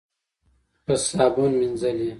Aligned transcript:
په 0.85 0.93
صابون 1.07 1.51
مینځلې. 1.59 2.09